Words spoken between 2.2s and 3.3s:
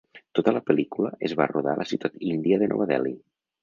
índia de Nova Delhi.